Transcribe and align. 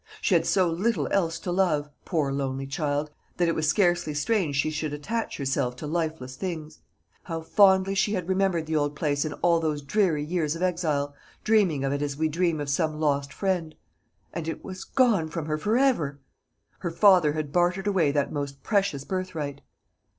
She 0.19 0.33
had 0.33 0.47
so 0.47 0.67
little 0.67 1.07
else 1.11 1.37
to 1.41 1.51
love, 1.51 1.87
poor 2.05 2.31
lonely 2.33 2.65
child, 2.65 3.11
that 3.37 3.47
it 3.47 3.53
was 3.53 3.67
scarcely 3.67 4.15
strange 4.15 4.55
she 4.55 4.71
should 4.71 4.93
attach 4.93 5.37
herself 5.37 5.75
to 5.75 5.85
lifeless 5.85 6.35
things. 6.35 6.79
How 7.25 7.41
fondly 7.41 7.93
she 7.93 8.13
had 8.13 8.27
remembered 8.27 8.65
the 8.65 8.75
old 8.75 8.95
place 8.95 9.25
in 9.25 9.33
all 9.43 9.59
those 9.59 9.83
dreary 9.83 10.23
years 10.23 10.55
of 10.55 10.63
exile, 10.63 11.13
dreaming 11.43 11.83
of 11.83 11.93
it 11.93 12.01
as 12.01 12.17
we 12.17 12.29
dream 12.29 12.59
of 12.59 12.67
some 12.67 12.99
lost 12.99 13.31
friend. 13.31 13.75
And 14.33 14.47
it 14.47 14.63
was 14.63 14.85
gone 14.85 15.29
from 15.29 15.45
her 15.45 15.59
for 15.59 15.77
ever! 15.77 16.17
Her 16.79 16.89
father 16.89 17.33
had 17.33 17.51
bartered 17.53 17.85
away 17.85 18.09
that 18.11 18.31
most 18.33 18.63
precious 18.63 19.03
birthright. 19.03 19.61